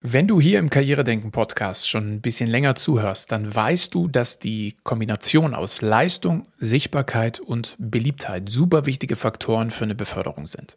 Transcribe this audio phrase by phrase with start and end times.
[0.00, 4.38] Wenn du hier im Karrieredenken Podcast schon ein bisschen länger zuhörst, dann weißt du, dass
[4.38, 10.76] die Kombination aus Leistung, Sichtbarkeit und Beliebtheit super wichtige Faktoren für eine Beförderung sind.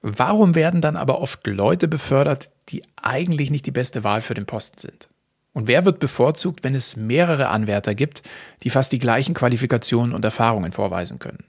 [0.00, 4.46] Warum werden dann aber oft Leute befördert, die eigentlich nicht die beste Wahl für den
[4.46, 5.08] Posten sind?
[5.52, 8.22] Und wer wird bevorzugt, wenn es mehrere Anwärter gibt,
[8.62, 11.42] die fast die gleichen Qualifikationen und Erfahrungen vorweisen können?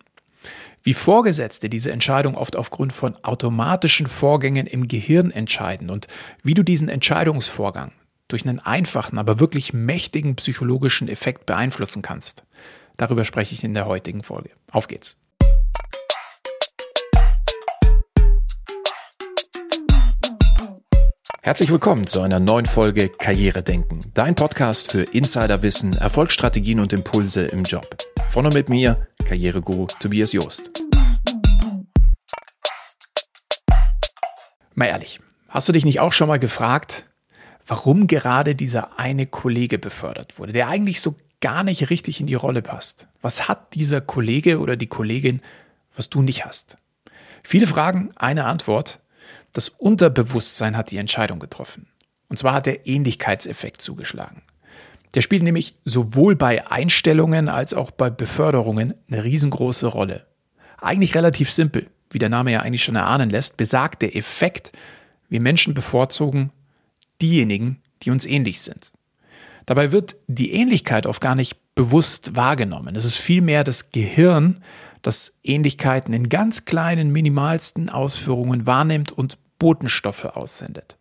[0.88, 6.08] Wie Vorgesetzte diese Entscheidung oft aufgrund von automatischen Vorgängen im Gehirn entscheiden und
[6.44, 7.92] wie du diesen Entscheidungsvorgang
[8.30, 12.46] durch einen einfachen, aber wirklich mächtigen psychologischen Effekt beeinflussen kannst.
[12.96, 14.52] Darüber spreche ich in der heutigen Folge.
[14.72, 15.18] Auf geht's.
[21.42, 27.44] Herzlich willkommen zu einer neuen Folge Karriere denken, dein Podcast für Insiderwissen, Erfolgsstrategien und Impulse
[27.44, 27.98] im Job.
[28.30, 30.84] Von und mit mir, Karriereguru Tobias Joost.
[34.76, 35.20] Mal ehrlich,
[35.50, 37.06] hast du dich nicht auch schon mal gefragt,
[37.66, 42.36] warum gerade dieser eine Kollege befördert wurde, der eigentlich so gar nicht richtig in die
[42.36, 43.08] Rolle passt?
[43.22, 45.42] Was hat dieser Kollege oder die Kollegin,
[45.96, 46.78] was du nicht hast?
[47.44, 49.00] Viele Fragen, eine Antwort.
[49.54, 51.88] Das Unterbewusstsein hat die Entscheidung getroffen.
[52.30, 54.44] Und zwar hat der Ähnlichkeitseffekt zugeschlagen.
[55.14, 60.26] Der spielt nämlich sowohl bei Einstellungen als auch bei Beförderungen eine riesengroße Rolle.
[60.80, 64.72] Eigentlich relativ simpel, wie der Name ja eigentlich schon erahnen lässt, besagt der Effekt,
[65.30, 66.52] wir Menschen bevorzugen
[67.22, 68.92] diejenigen, die uns ähnlich sind.
[69.66, 72.96] Dabei wird die Ähnlichkeit oft gar nicht bewusst wahrgenommen.
[72.96, 74.64] Es ist vielmehr das Gehirn,
[75.02, 80.98] das Ähnlichkeiten in ganz kleinen, minimalsten Ausführungen wahrnimmt und Botenstoffe aussendet.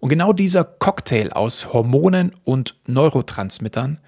[0.00, 3.98] Und genau dieser Cocktail aus Hormonen und Neurotransmittern,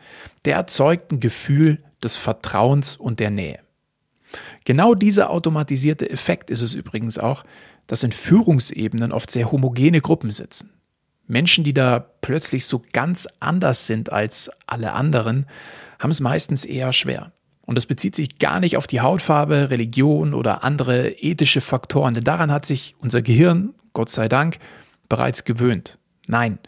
[0.44, 3.60] der erzeugt ein Gefühl des Vertrauens und der Nähe.
[4.64, 7.44] Genau dieser automatisierte Effekt ist es übrigens auch,
[7.86, 10.70] dass in Führungsebenen oft sehr homogene Gruppen sitzen.
[11.26, 15.46] Menschen, die da plötzlich so ganz anders sind als alle anderen,
[15.98, 17.32] haben es meistens eher schwer.
[17.66, 22.24] Und das bezieht sich gar nicht auf die Hautfarbe, Religion oder andere ethische Faktoren, denn
[22.24, 24.58] daran hat sich unser Gehirn, Gott sei Dank,
[25.12, 25.98] bereits gewöhnt.
[26.26, 26.58] Nein,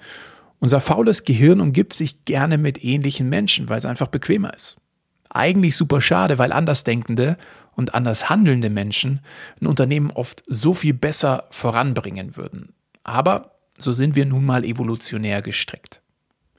[0.59, 4.77] unser faules Gehirn umgibt sich gerne mit ähnlichen Menschen, weil es einfach bequemer ist.
[5.31, 7.39] Eigentlich super schade, weil Andersdenkende
[7.73, 9.21] und anders handelnde Menschen
[9.63, 12.75] ein Unternehmen oft so viel besser voranbringen würden.
[13.03, 16.03] Aber so sind wir nun mal evolutionär gestrickt.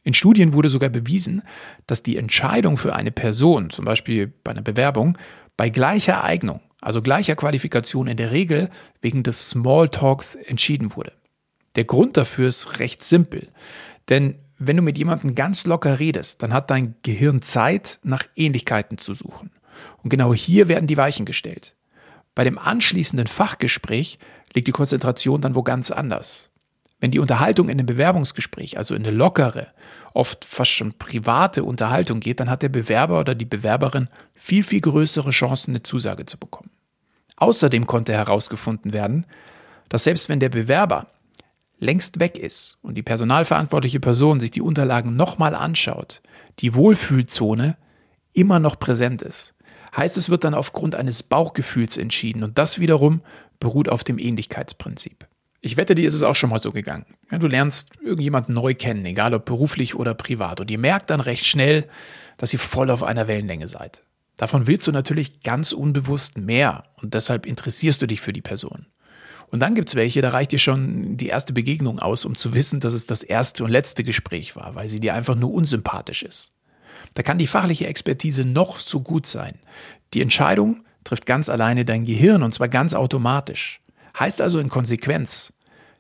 [0.01, 1.43] In Studien wurde sogar bewiesen,
[1.85, 5.19] dass die Entscheidung für eine Person, zum Beispiel bei einer Bewerbung,
[5.55, 8.71] bei gleicher Eignung, also gleicher Qualifikation in der Regel
[9.03, 11.11] wegen des Smalltalks entschieden wurde.
[11.75, 13.49] Der Grund dafür ist recht simpel.
[14.09, 18.97] Denn wenn du mit jemandem ganz locker redest, dann hat dein Gehirn Zeit, nach Ähnlichkeiten
[18.97, 19.51] zu suchen.
[20.03, 21.75] Und genau hier werden die Weichen gestellt.
[22.33, 24.19] Bei dem anschließenden Fachgespräch
[24.53, 26.51] liegt die Konzentration dann wo ganz anders.
[26.99, 29.67] Wenn die Unterhaltung in einem Bewerbungsgespräch, also in eine lockere,
[30.13, 34.79] oft fast schon private Unterhaltung geht, dann hat der Bewerber oder die Bewerberin viel, viel
[34.79, 36.71] größere Chancen, eine Zusage zu bekommen.
[37.35, 39.25] Außerdem konnte herausgefunden werden,
[39.89, 41.07] dass selbst wenn der Bewerber
[41.79, 46.21] längst weg ist und die personalverantwortliche Person sich die Unterlagen nochmal anschaut,
[46.59, 47.77] die Wohlfühlzone
[48.33, 49.53] immer noch präsent ist.
[49.95, 53.21] Heißt, es wird dann aufgrund eines Bauchgefühls entschieden und das wiederum
[53.59, 55.27] beruht auf dem Ähnlichkeitsprinzip.
[55.61, 57.05] Ich wette, dir ist es auch schon mal so gegangen.
[57.31, 61.21] Ja, du lernst irgendjemanden neu kennen, egal ob beruflich oder privat, und ihr merkt dann
[61.21, 61.87] recht schnell,
[62.37, 64.03] dass ihr voll auf einer Wellenlänge seid.
[64.37, 68.85] Davon willst du natürlich ganz unbewusst mehr und deshalb interessierst du dich für die Person.
[69.51, 72.79] Und dann gibt's welche, da reicht dir schon die erste Begegnung aus, um zu wissen,
[72.79, 76.53] dass es das erste und letzte Gespräch war, weil sie dir einfach nur unsympathisch ist.
[77.13, 79.59] Da kann die fachliche Expertise noch so gut sein.
[80.13, 83.81] Die Entscheidung trifft ganz alleine dein Gehirn und zwar ganz automatisch.
[84.19, 85.53] Heißt also in Konsequenz,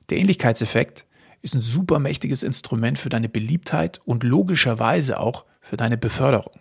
[0.09, 1.05] der Ähnlichkeitseffekt
[1.41, 6.59] ist ein supermächtiges Instrument für deine Beliebtheit und logischerweise auch für deine Beförderung.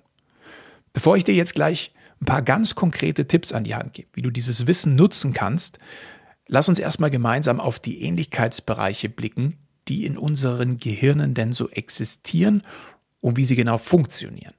[0.92, 4.22] Bevor ich dir jetzt gleich ein paar ganz konkrete Tipps an die Hand gebe, wie
[4.22, 5.78] du dieses Wissen nutzen kannst,
[6.46, 9.56] Lass uns erstmal gemeinsam auf die Ähnlichkeitsbereiche blicken,
[9.88, 12.62] die in unseren Gehirnen denn so existieren
[13.20, 14.54] und wie sie genau funktionieren.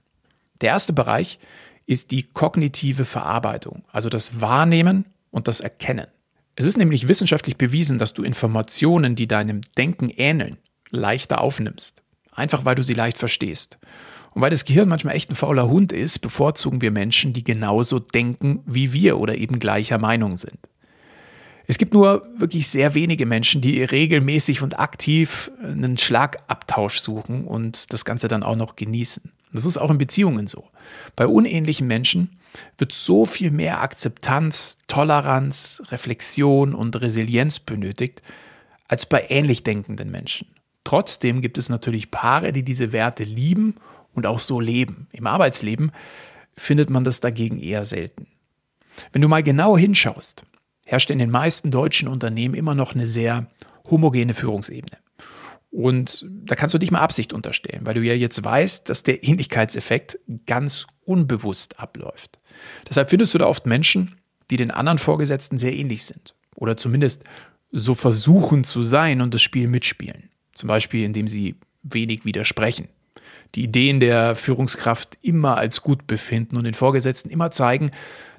[0.62, 1.40] Der erste Bereich
[1.86, 6.08] ist die kognitive Verarbeitung, also das Wahrnehmen und das Erkennen.
[6.56, 10.58] Es ist nämlich wissenschaftlich bewiesen, dass du Informationen, die deinem Denken ähneln,
[10.90, 12.02] leichter aufnimmst.
[12.32, 13.78] Einfach weil du sie leicht verstehst.
[14.34, 18.00] Und weil das Gehirn manchmal echt ein fauler Hund ist, bevorzugen wir Menschen, die genauso
[18.00, 20.60] denken wie wir oder eben gleicher Meinung sind.
[21.68, 27.92] Es gibt nur wirklich sehr wenige Menschen, die regelmäßig und aktiv einen Schlagabtausch suchen und
[27.92, 29.32] das Ganze dann auch noch genießen.
[29.52, 30.66] Das ist auch in Beziehungen so.
[31.16, 32.38] Bei unähnlichen Menschen
[32.78, 38.22] wird so viel mehr Akzeptanz, Toleranz, Reflexion und Resilienz benötigt
[38.88, 40.48] als bei ähnlich denkenden Menschen.
[40.84, 43.76] Trotzdem gibt es natürlich Paare, die diese Werte lieben
[44.14, 45.08] und auch so leben.
[45.12, 45.92] Im Arbeitsleben
[46.56, 48.28] findet man das dagegen eher selten.
[49.12, 50.46] Wenn du mal genau hinschaust,
[50.86, 53.48] herrscht in den meisten deutschen Unternehmen immer noch eine sehr
[53.90, 54.98] homogene Führungsebene.
[55.72, 59.26] Und da kannst du dich mal Absicht unterstellen, weil du ja jetzt weißt, dass der
[59.26, 62.40] Ähnlichkeitseffekt ganz unbewusst abläuft.
[62.88, 64.16] Deshalb findest du da oft Menschen,
[64.50, 66.34] die den anderen Vorgesetzten sehr ähnlich sind.
[66.56, 67.26] Oder zumindest
[67.72, 70.30] so versuchen zu sein und das Spiel mitspielen.
[70.54, 72.88] Zum Beispiel, indem sie wenig widersprechen.
[73.56, 77.92] Die Ideen der Führungskraft immer als gut befinden und den Vorgesetzten immer zeigen,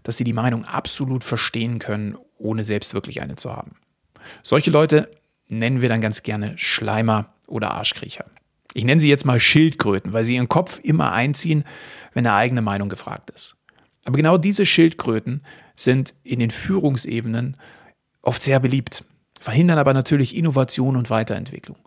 [0.02, 3.76] dass sie die Meinung absolut verstehen können, ohne selbst wirklich eine zu haben.
[4.42, 5.10] Solche Leute
[5.48, 8.24] nennen wir dann ganz gerne Schleimer oder Arschkriecher.
[8.74, 11.64] Ich nenne sie jetzt mal Schildkröten, weil sie ihren Kopf immer einziehen,
[12.12, 13.56] wenn eine eigene Meinung gefragt ist.
[14.04, 15.42] Aber genau diese Schildkröten
[15.74, 17.56] sind in den Führungsebenen
[18.22, 19.04] oft sehr beliebt,
[19.40, 21.78] verhindern aber natürlich Innovation und Weiterentwicklung.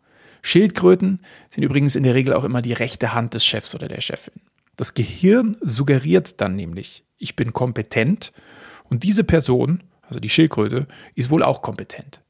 [0.42, 1.20] Schildkröten
[1.50, 4.42] sind übrigens in der Regel auch immer die rechte Hand des Chefs oder der Chefin.
[4.76, 8.32] Das Gehirn suggeriert dann nämlich, ich bin kompetent
[8.86, 12.22] und diese Person, also die Schildkröte, ist wohl auch kompetent.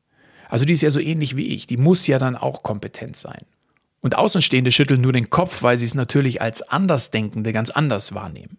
[0.49, 3.41] Also die ist ja so ähnlich wie ich, die muss ja dann auch kompetent sein.
[4.01, 8.57] Und Außenstehende schütteln nur den Kopf, weil sie es natürlich als Andersdenkende ganz anders wahrnehmen.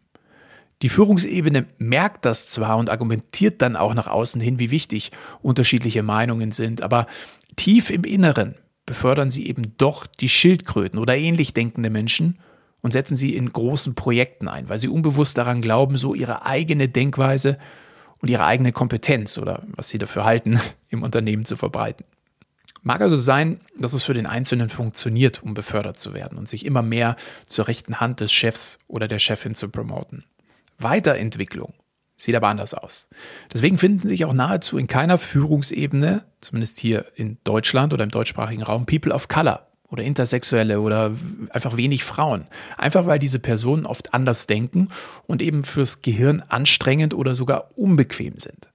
[0.82, 5.12] Die Führungsebene merkt das zwar und argumentiert dann auch nach außen hin, wie wichtig
[5.42, 7.06] unterschiedliche Meinungen sind, aber
[7.56, 8.54] tief im Inneren
[8.86, 12.38] befördern sie eben doch die Schildkröten oder ähnlich denkende Menschen
[12.80, 16.88] und setzen sie in großen Projekten ein, weil sie unbewusst daran glauben, so ihre eigene
[16.88, 17.58] Denkweise
[18.20, 22.04] und ihre eigene Kompetenz oder was sie dafür halten, im Unternehmen zu verbreiten.
[22.82, 26.64] Mag also sein, dass es für den Einzelnen funktioniert, um befördert zu werden und sich
[26.64, 30.24] immer mehr zur rechten Hand des Chefs oder der Chefin zu promoten.
[30.78, 31.74] Weiterentwicklung
[32.16, 33.08] sieht aber anders aus.
[33.52, 38.62] Deswegen finden sich auch nahezu in keiner Führungsebene, zumindest hier in Deutschland oder im deutschsprachigen
[38.62, 41.12] Raum, People of Color oder Intersexuelle oder
[41.50, 42.46] einfach wenig Frauen.
[42.76, 44.88] Einfach weil diese Personen oft anders denken
[45.26, 48.70] und eben fürs Gehirn anstrengend oder sogar unbequem sind.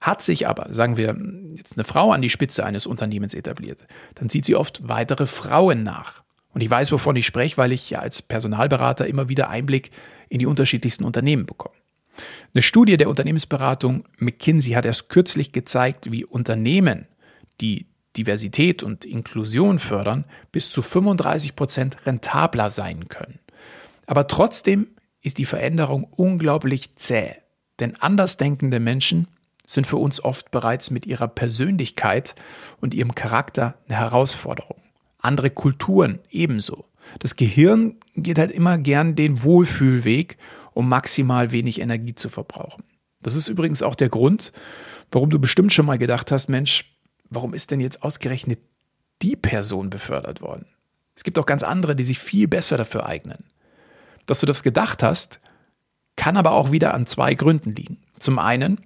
[0.00, 1.16] Hat sich aber, sagen wir,
[1.56, 3.80] jetzt eine Frau an die Spitze eines Unternehmens etabliert,
[4.14, 6.22] dann zieht sie oft weitere Frauen nach.
[6.52, 9.90] Und ich weiß, wovon ich spreche, weil ich ja als Personalberater immer wieder Einblick
[10.28, 11.74] in die unterschiedlichsten Unternehmen bekomme.
[12.54, 17.06] Eine Studie der Unternehmensberatung McKinsey hat erst kürzlich gezeigt, wie Unternehmen,
[17.60, 23.38] die Diversität und Inklusion fördern, bis zu 35 Prozent rentabler sein können.
[24.06, 24.88] Aber trotzdem
[25.20, 27.34] ist die Veränderung unglaublich zäh,
[27.80, 29.28] denn andersdenkende Menschen
[29.66, 32.34] sind für uns oft bereits mit ihrer Persönlichkeit
[32.80, 34.80] und ihrem Charakter eine Herausforderung.
[35.18, 36.84] Andere Kulturen ebenso.
[37.18, 40.38] Das Gehirn geht halt immer gern den Wohlfühlweg,
[40.72, 42.84] um maximal wenig Energie zu verbrauchen.
[43.22, 44.52] Das ist übrigens auch der Grund,
[45.10, 46.95] warum du bestimmt schon mal gedacht hast, Mensch,
[47.30, 48.60] warum ist denn jetzt ausgerechnet
[49.22, 50.66] die Person befördert worden?
[51.14, 53.44] Es gibt auch ganz andere, die sich viel besser dafür eignen.
[54.26, 55.40] Dass du das gedacht hast,
[56.16, 57.98] kann aber auch wieder an zwei Gründen liegen.
[58.18, 58.80] Zum einen,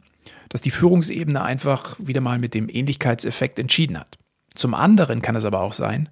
[0.48, 4.18] dass die Führungsebene einfach wieder mal mit dem Ähnlichkeitseffekt entschieden hat.
[4.54, 6.08] Zum anderen kann es aber auch sein,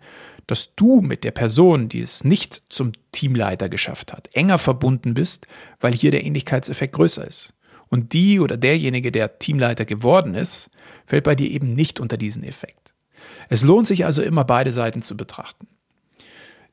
[0.46, 5.46] dass du mit der Person, die es nicht zum Teamleiter geschafft hat, enger verbunden bist,
[5.80, 7.54] weil hier der Ähnlichkeitseffekt größer ist.
[7.88, 10.70] Und die oder derjenige, der Teamleiter geworden ist,
[11.08, 12.92] fällt bei dir eben nicht unter diesen Effekt.
[13.48, 15.66] Es lohnt sich also immer beide Seiten zu betrachten.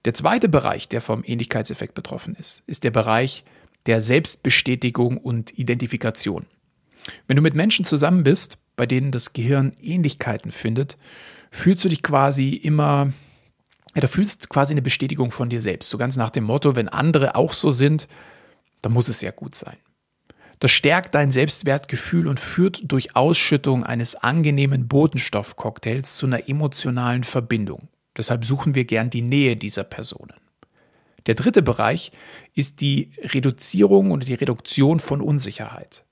[0.03, 3.45] Der zweite Bereich, der vom Ähnlichkeitseffekt betroffen ist, ist der Bereich
[3.85, 6.45] der Selbstbestätigung und Identifikation.
[7.27, 10.97] Wenn du mit Menschen zusammen bist, bei denen das Gehirn Ähnlichkeiten findet,
[11.49, 13.13] fühlst du dich quasi immer,
[13.95, 15.89] ja, da fühlst quasi eine Bestätigung von dir selbst.
[15.89, 18.09] So ganz nach dem Motto, wenn andere auch so sind,
[18.81, 19.77] dann muss es ja gut sein.
[20.59, 27.89] Das stärkt dein Selbstwertgefühl und führt durch Ausschüttung eines angenehmen Botenstoffcocktails zu einer emotionalen Verbindung.
[28.17, 30.33] Deshalb suchen wir gern die Nähe dieser Personen.
[31.27, 32.11] Der dritte Bereich
[32.53, 36.03] ist die Reduzierung und die Reduktion von Unsicherheit.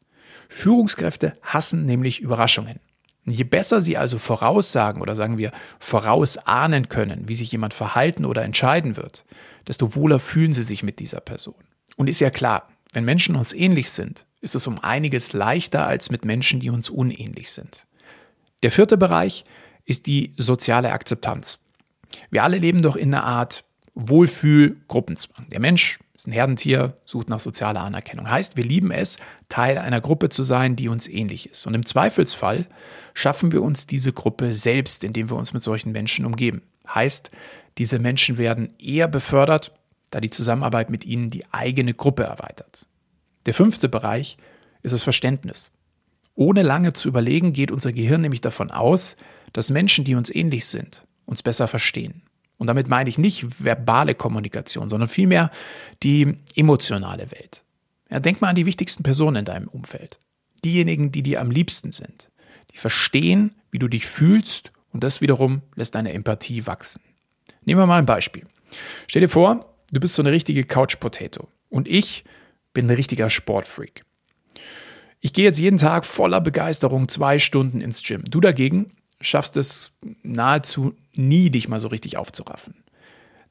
[0.49, 2.79] Führungskräfte hassen nämlich Überraschungen.
[3.25, 8.43] Je besser sie also voraussagen oder sagen wir vorausahnen können, wie sich jemand verhalten oder
[8.43, 9.23] entscheiden wird,
[9.67, 11.55] desto wohler fühlen sie sich mit dieser Person.
[11.95, 16.11] Und ist ja klar, wenn Menschen uns ähnlich sind, ist es um einiges leichter als
[16.11, 17.87] mit Menschen, die uns unähnlich sind.
[18.61, 19.45] Der vierte Bereich
[19.85, 21.59] ist die soziale Akzeptanz.
[22.29, 23.63] Wir alle leben doch in einer Art
[23.95, 25.47] Wohlfühl-Gruppenzwang.
[25.49, 28.29] Der Mensch ist ein Herdentier, sucht nach sozialer Anerkennung.
[28.29, 29.17] Heißt, wir lieben es,
[29.49, 31.65] Teil einer Gruppe zu sein, die uns ähnlich ist.
[31.65, 32.67] Und im Zweifelsfall
[33.13, 36.61] schaffen wir uns diese Gruppe selbst, indem wir uns mit solchen Menschen umgeben.
[36.93, 37.31] Heißt,
[37.77, 39.73] diese Menschen werden eher befördert,
[40.11, 42.85] da die Zusammenarbeit mit ihnen die eigene Gruppe erweitert.
[43.45, 44.37] Der fünfte Bereich
[44.81, 45.71] ist das Verständnis.
[46.35, 49.17] Ohne lange zu überlegen, geht unser Gehirn nämlich davon aus,
[49.51, 52.23] dass Menschen, die uns ähnlich sind, uns besser verstehen.
[52.57, 55.51] Und damit meine ich nicht verbale Kommunikation, sondern vielmehr
[56.01, 57.63] die emotionale Welt.
[58.09, 60.19] Ja, denk mal an die wichtigsten Personen in deinem Umfeld.
[60.63, 62.29] Diejenigen, die dir am liebsten sind.
[62.71, 67.01] Die verstehen, wie du dich fühlst und das wiederum lässt deine Empathie wachsen.
[67.65, 68.45] Nehmen wir mal ein Beispiel.
[69.07, 72.23] Stell dir vor, du bist so eine richtige Couch Potato und ich
[72.73, 74.03] bin ein richtiger Sportfreak.
[75.21, 78.23] Ich gehe jetzt jeden Tag voller Begeisterung zwei Stunden ins Gym.
[78.25, 82.83] Du dagegen schaffst es nahezu nie, dich mal so richtig aufzuraffen.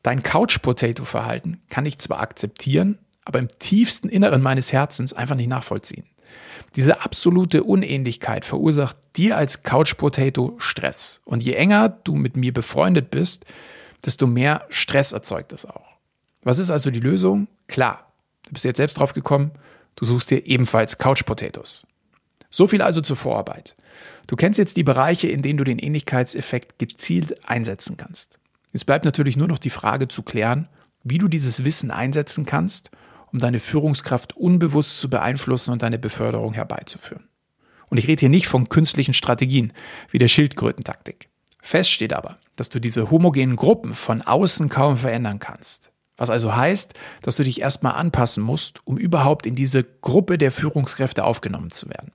[0.03, 6.07] Dein Couch-Potato-Verhalten kann ich zwar akzeptieren, aber im tiefsten Inneren meines Herzens einfach nicht nachvollziehen.
[6.77, 11.21] Diese absolute Unähnlichkeit verursacht dir als Couch-Potato Stress.
[11.25, 13.45] Und je enger du mit mir befreundet bist,
[14.05, 15.93] desto mehr Stress erzeugt es auch.
[16.43, 17.47] Was ist also die Lösung?
[17.69, 18.12] Klar,
[18.53, 19.53] du bist jetzt selbst drauf gekommen,
[19.97, 21.87] du suchst dir ebenfalls Couch-Potatoes.
[22.51, 23.77] So viel also zur Vorarbeit.
[24.27, 28.41] Du kennst jetzt die Bereiche, in denen du den Ähnlichkeitseffekt gezielt einsetzen kannst.
[28.75, 30.69] Es bleibt natürlich nur noch die Frage zu klären,
[31.03, 32.91] wie du dieses Wissen einsetzen kannst,
[33.33, 37.29] um deine Führungskraft unbewusst zu beeinflussen und deine Beförderung herbeizuführen.
[37.89, 39.73] Und ich rede hier nicht von künstlichen Strategien
[40.11, 41.31] wie der Schildkrötentaktik.
[41.63, 45.92] Fest steht aber, dass du diese homogenen Gruppen von außen kaum verändern kannst.
[46.17, 50.53] Was also heißt, dass du dich erstmal anpassen musst, um überhaupt in diese Gruppe der
[50.53, 52.13] Führungskräfte aufgenommen zu werden.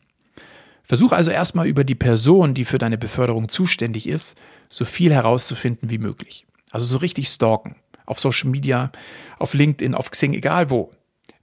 [0.83, 4.39] Versuch also erstmal über die Person, die für deine Beförderung zuständig ist,
[4.69, 6.45] so viel herauszufinden wie möglich.
[6.71, 7.75] Also so richtig stalken.
[8.05, 8.91] Auf Social Media,
[9.37, 10.93] auf LinkedIn, auf Xing, egal wo.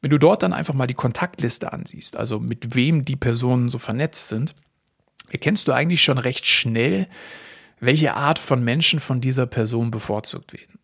[0.00, 3.76] Wenn du dort dann einfach mal die Kontaktliste ansiehst, also mit wem die Personen so
[3.76, 4.54] vernetzt sind,
[5.28, 7.06] erkennst du eigentlich schon recht schnell,
[7.80, 10.78] welche Art von Menschen von dieser Person bevorzugt werden.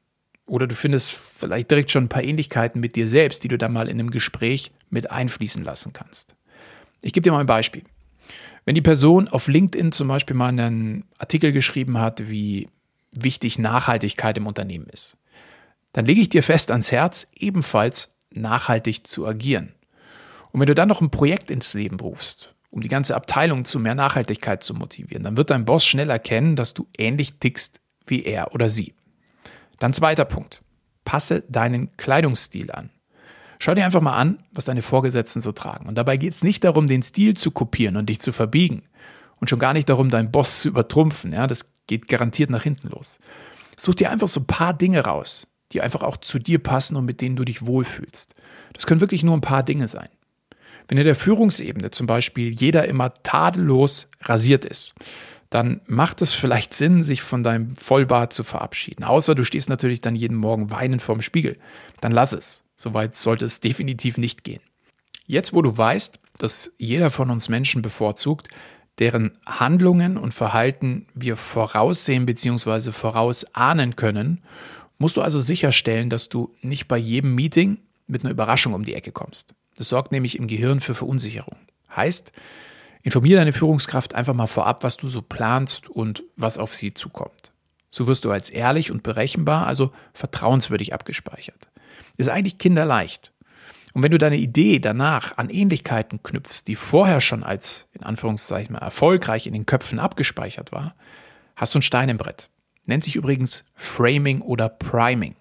[0.51, 3.73] Oder du findest vielleicht direkt schon ein paar Ähnlichkeiten mit dir selbst, die du dann
[3.73, 6.35] mal in einem Gespräch mit einfließen lassen kannst.
[7.03, 7.85] Ich gebe dir mal ein Beispiel.
[8.65, 12.69] Wenn die Person auf LinkedIn zum Beispiel mal einen Artikel geschrieben hat, wie
[13.13, 15.19] wichtig Nachhaltigkeit im Unternehmen ist,
[15.93, 19.73] dann lege ich dir fest ans Herz, ebenfalls nachhaltig zu agieren.
[20.51, 23.79] Und wenn du dann noch ein Projekt ins Leben rufst, um die ganze Abteilung zu
[23.79, 27.79] mehr Nachhaltigkeit zu motivieren, dann wird dein Boss schnell erkennen, dass du ähnlich tickst
[28.09, 28.95] wie er oder sie.
[29.81, 30.63] Dann zweiter Punkt.
[31.05, 32.91] Passe deinen Kleidungsstil an.
[33.59, 35.87] Schau dir einfach mal an, was deine Vorgesetzten so tragen.
[35.87, 38.85] Und dabei geht es nicht darum, den Stil zu kopieren und dich zu verbiegen.
[39.41, 41.33] Und schon gar nicht darum, deinen Boss zu übertrumpfen.
[41.33, 43.19] Ja, das geht garantiert nach hinten los.
[43.77, 47.05] Such dir einfach so ein paar Dinge raus, die einfach auch zu dir passen und
[47.05, 48.35] mit denen du dich wohlfühlst.
[48.75, 50.09] Das können wirklich nur ein paar Dinge sein.
[50.89, 54.95] Wenn in der Führungsebene zum Beispiel jeder immer tadellos rasiert ist,
[55.51, 59.05] dann macht es vielleicht Sinn, sich von deinem Vollbart zu verabschieden.
[59.05, 61.59] Außer du stehst natürlich dann jeden Morgen weinend vorm Spiegel.
[62.01, 62.63] Dann lass es.
[62.77, 64.63] Soweit sollte es definitiv nicht gehen.
[65.27, 68.49] Jetzt, wo du weißt, dass jeder von uns Menschen bevorzugt,
[68.99, 72.93] deren Handlungen und Verhalten wir voraussehen bzw.
[72.93, 74.43] vorausahnen können,
[74.99, 78.95] musst du also sicherstellen, dass du nicht bei jedem Meeting mit einer Überraschung um die
[78.95, 79.55] Ecke kommst.
[79.77, 81.57] Das sorgt nämlich im Gehirn für Verunsicherung.
[81.95, 82.33] Heißt,
[83.03, 87.53] informiere deine Führungskraft einfach mal vorab, was du so planst und was auf sie zukommt.
[87.91, 91.71] So wirst du als ehrlich und berechenbar, also vertrauenswürdig abgespeichert
[92.21, 93.33] ist eigentlich kinderleicht.
[93.93, 98.77] Und wenn du deine Idee danach an Ähnlichkeiten knüpfst, die vorher schon als, in Anführungszeichen,
[98.77, 100.95] erfolgreich in den Köpfen abgespeichert war,
[101.57, 102.51] hast du ein Stein im Brett.
[102.87, 105.35] Nennt sich übrigens Framing oder Priming.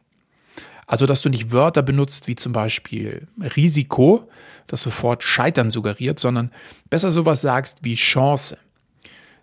[0.89, 4.27] Also, dass du nicht Wörter benutzt wie zum Beispiel Risiko,
[4.65, 6.51] das sofort Scheitern suggeriert, sondern
[6.89, 8.57] besser sowas sagst wie Chance.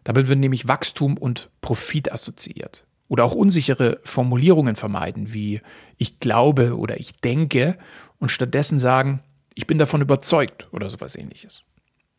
[0.03, 2.85] Damit wird nämlich Wachstum und Profit assoziiert.
[3.07, 5.61] Oder auch unsichere Formulierungen vermeiden, wie
[5.99, 7.79] ich glaube oder ich denke
[8.19, 9.23] und stattdessen sagen,
[9.55, 11.63] ich bin davon überzeugt oder sowas ähnliches.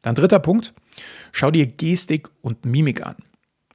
[0.03, 0.73] Dann dritter Punkt,
[1.33, 3.17] schau dir Gestik und Mimik an.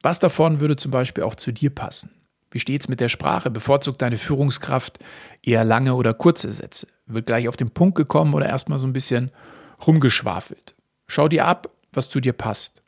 [0.00, 2.10] Was davon würde zum Beispiel auch zu dir passen?
[2.52, 3.50] Wie steht's mit der Sprache?
[3.50, 4.98] Bevorzugt deine Führungskraft
[5.42, 6.86] eher lange oder kurze Sätze?
[7.06, 9.30] Wird gleich auf den Punkt gekommen oder erstmal so ein bisschen
[9.86, 10.74] rumgeschwafelt?
[11.06, 12.82] Schau dir ab, was zu dir passt.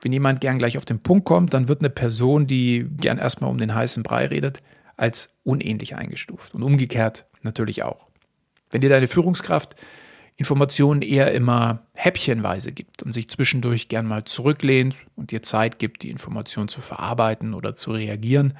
[0.00, 3.50] Wenn jemand gern gleich auf den Punkt kommt, dann wird eine Person, die gern erstmal
[3.50, 4.62] um den heißen Brei redet,
[4.96, 6.54] als unähnlich eingestuft.
[6.54, 8.06] Und umgekehrt natürlich auch.
[8.70, 9.74] Wenn dir deine Führungskraft
[10.36, 16.02] Informationen eher immer häppchenweise gibt und sich zwischendurch gern mal zurücklehnt und dir Zeit gibt,
[16.02, 18.54] die Information zu verarbeiten oder zu reagieren,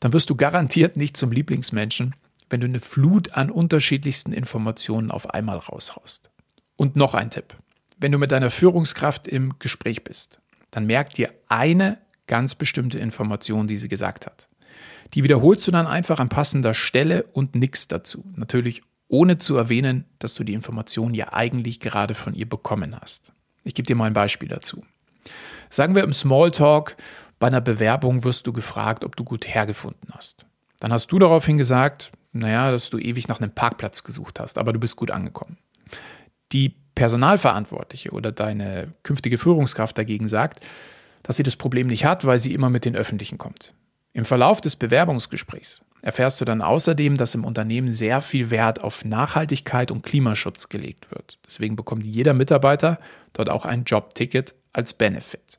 [0.00, 2.14] dann wirst du garantiert nicht zum Lieblingsmenschen,
[2.50, 6.30] wenn du eine Flut an unterschiedlichsten Informationen auf einmal raushaust.
[6.76, 7.56] Und noch ein Tipp.
[7.98, 10.40] Wenn du mit deiner Führungskraft im Gespräch bist
[10.70, 14.48] dann merkt dir eine ganz bestimmte Information, die sie gesagt hat.
[15.14, 18.24] Die wiederholst du dann einfach an passender Stelle und nichts dazu.
[18.36, 23.32] Natürlich ohne zu erwähnen, dass du die Information ja eigentlich gerade von ihr bekommen hast.
[23.64, 24.84] Ich gebe dir mal ein Beispiel dazu.
[25.70, 26.96] Sagen wir im Smalltalk,
[27.38, 30.46] bei einer Bewerbung wirst du gefragt, ob du gut hergefunden hast.
[30.80, 34.72] Dann hast du daraufhin gesagt, naja, dass du ewig nach einem Parkplatz gesucht hast, aber
[34.72, 35.58] du bist gut angekommen.
[36.52, 40.60] Die Personalverantwortliche oder deine künftige Führungskraft dagegen sagt,
[41.22, 43.72] dass sie das Problem nicht hat, weil sie immer mit den Öffentlichen kommt.
[44.12, 49.04] Im Verlauf des Bewerbungsgesprächs erfährst du dann außerdem, dass im Unternehmen sehr viel Wert auf
[49.04, 51.38] Nachhaltigkeit und Klimaschutz gelegt wird.
[51.44, 52.98] Deswegen bekommt jeder Mitarbeiter
[53.32, 55.57] dort auch ein Jobticket als Benefit.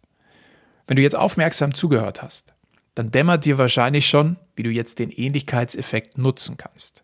[0.89, 2.55] Wenn du jetzt aufmerksam zugehört hast,
[2.95, 7.03] dann dämmert dir wahrscheinlich schon, wie du jetzt den Ähnlichkeitseffekt nutzen kannst.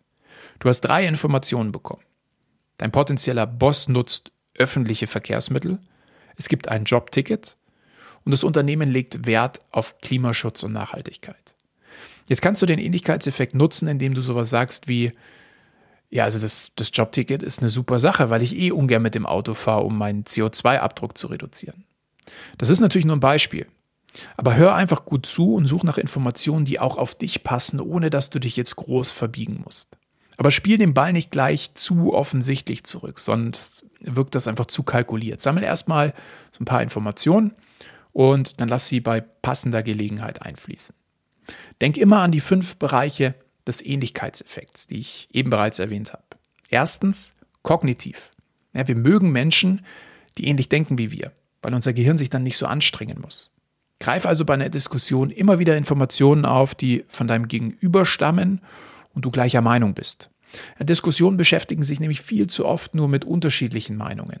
[0.58, 2.02] Du hast drei Informationen bekommen.
[2.78, 5.78] Dein potenzieller Boss nutzt öffentliche Verkehrsmittel,
[6.36, 7.56] es gibt ein Jobticket
[8.24, 11.54] und das Unternehmen legt Wert auf Klimaschutz und Nachhaltigkeit.
[12.26, 15.12] Jetzt kannst du den Ähnlichkeitseffekt nutzen, indem du sowas sagst wie,
[16.10, 19.26] ja, also das, das Jobticket ist eine super Sache, weil ich eh ungern mit dem
[19.26, 21.84] Auto fahre, um meinen CO2-Abdruck zu reduzieren.
[22.58, 23.66] Das ist natürlich nur ein Beispiel.
[24.36, 28.10] Aber hör einfach gut zu und such nach Informationen, die auch auf dich passen, ohne
[28.10, 29.88] dass du dich jetzt groß verbiegen musst.
[30.38, 35.40] Aber spiel den Ball nicht gleich zu offensichtlich zurück, sonst wirkt das einfach zu kalkuliert.
[35.40, 36.12] Sammel erstmal
[36.52, 37.52] so ein paar Informationen
[38.12, 40.94] und dann lass sie bei passender Gelegenheit einfließen.
[41.80, 43.34] Denk immer an die fünf Bereiche
[43.66, 46.24] des Ähnlichkeitseffekts, die ich eben bereits erwähnt habe.
[46.68, 48.30] Erstens, kognitiv.
[48.74, 49.84] Ja, wir mögen Menschen,
[50.38, 51.32] die ähnlich denken wie wir,
[51.66, 53.52] weil unser Gehirn sich dann nicht so anstrengen muss.
[53.98, 58.60] Greif also bei einer Diskussion immer wieder Informationen auf, die von deinem Gegenüber stammen
[59.14, 60.30] und du gleicher Meinung bist.
[60.78, 64.38] Diskussionen beschäftigen sich nämlich viel zu oft nur mit unterschiedlichen Meinungen.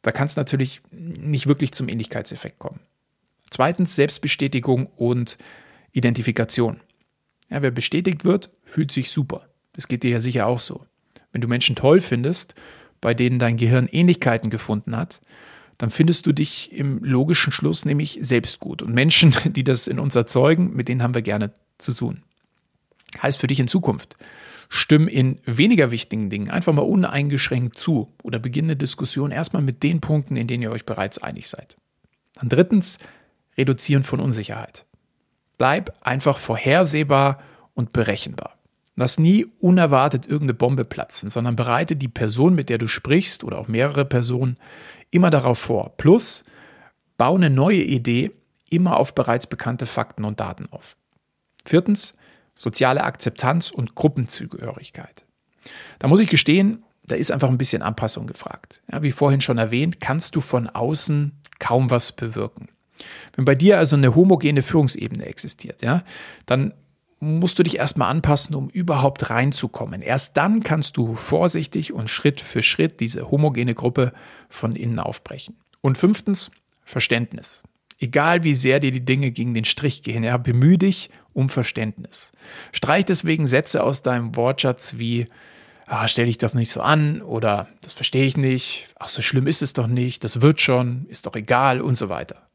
[0.00, 2.80] Da kann es natürlich nicht wirklich zum Ähnlichkeitseffekt kommen.
[3.50, 5.36] Zweitens Selbstbestätigung und
[5.92, 6.80] Identifikation.
[7.50, 9.46] Ja, wer bestätigt wird, fühlt sich super.
[9.74, 10.86] Das geht dir ja sicher auch so.
[11.30, 12.54] Wenn du Menschen toll findest,
[13.02, 15.20] bei denen dein Gehirn Ähnlichkeiten gefunden hat,
[15.78, 18.82] dann findest du dich im logischen Schluss nämlich selbst gut.
[18.82, 22.22] Und Menschen, die das in uns erzeugen, mit denen haben wir gerne zu tun.
[23.22, 24.16] Heißt für dich in Zukunft,
[24.68, 30.00] stimm in weniger wichtigen Dingen einfach mal uneingeschränkt zu oder beginne Diskussion erstmal mit den
[30.00, 31.76] Punkten, in denen ihr euch bereits einig seid.
[32.34, 32.98] Dann drittens,
[33.56, 34.84] reduzieren von Unsicherheit.
[35.56, 37.40] Bleib einfach vorhersehbar
[37.74, 38.58] und berechenbar.
[38.94, 43.58] Lass nie unerwartet irgendeine Bombe platzen, sondern bereite die Person, mit der du sprichst oder
[43.58, 44.56] auch mehrere Personen
[45.10, 45.96] immer darauf vor.
[45.96, 46.44] Plus,
[47.16, 48.30] baue eine neue Idee
[48.70, 50.96] immer auf bereits bekannte Fakten und Daten auf.
[51.64, 52.16] Viertens,
[52.54, 55.24] soziale Akzeptanz und Gruppenzugehörigkeit.
[55.98, 58.82] Da muss ich gestehen, da ist einfach ein bisschen Anpassung gefragt.
[58.92, 62.68] Ja, wie vorhin schon erwähnt, kannst du von außen kaum was bewirken.
[63.34, 66.02] Wenn bei dir also eine homogene Führungsebene existiert, ja,
[66.46, 66.74] dann
[67.20, 70.02] musst du dich erstmal anpassen, um überhaupt reinzukommen.
[70.02, 74.12] Erst dann kannst du vorsichtig und Schritt für Schritt diese homogene Gruppe
[74.48, 75.56] von innen aufbrechen.
[75.80, 76.50] Und fünftens,
[76.84, 77.62] Verständnis.
[78.00, 82.32] Egal wie sehr dir die Dinge gegen den Strich gehen, ja, bemühe dich um Verständnis.
[82.72, 85.26] Streich deswegen Sätze aus deinem Wortschatz wie,
[85.86, 89.48] ah, stell dich doch nicht so an oder das verstehe ich nicht, ach, so schlimm
[89.48, 92.47] ist es doch nicht, das wird schon, ist doch egal und so weiter.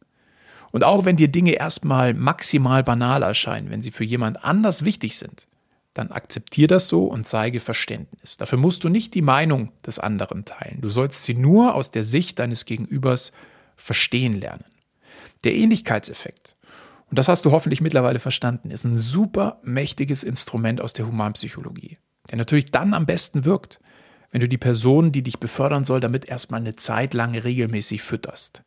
[0.74, 5.18] Und auch wenn dir Dinge erstmal maximal banal erscheinen, wenn sie für jemand anders wichtig
[5.18, 5.48] sind,
[5.94, 8.38] dann akzeptier das so und zeige Verständnis.
[8.38, 10.82] Dafür musst du nicht die Meinung des anderen teilen.
[10.82, 13.34] Du sollst sie nur aus der Sicht deines Gegenübers
[13.78, 14.66] verstehen lernen.
[15.44, 16.56] Der Ähnlichkeitseffekt,
[17.08, 22.00] und das hast du hoffentlich mittlerweile verstanden, ist ein super mächtiges Instrument aus der Humanpsychologie,
[22.32, 23.80] der natürlich dann am besten wirkt,
[24.32, 28.64] wenn du die Person, die dich befördern soll, damit erstmal eine Zeit lang regelmäßig fütterst.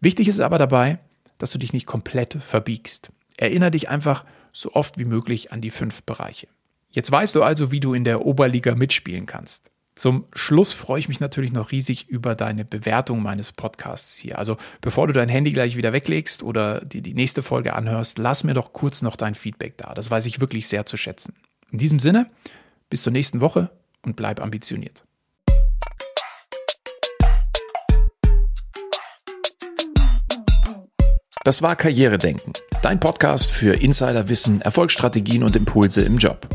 [0.00, 0.98] Wichtig ist aber dabei,
[1.38, 3.10] dass du dich nicht komplett verbiegst.
[3.36, 6.48] Erinnere dich einfach so oft wie möglich an die fünf Bereiche.
[6.90, 9.72] Jetzt weißt du also, wie du in der Oberliga mitspielen kannst.
[9.96, 14.38] Zum Schluss freue ich mich natürlich noch riesig über deine Bewertung meines Podcasts hier.
[14.38, 18.42] Also bevor du dein Handy gleich wieder weglegst oder dir die nächste Folge anhörst, lass
[18.42, 19.94] mir doch kurz noch dein Feedback da.
[19.94, 21.34] Das weiß ich wirklich sehr zu schätzen.
[21.70, 22.28] In diesem Sinne,
[22.90, 23.70] bis zur nächsten Woche
[24.02, 25.03] und bleib ambitioniert.
[31.44, 36.48] Das war Karrieredenken, dein Podcast für Insiderwissen, Erfolgsstrategien und Impulse im Job.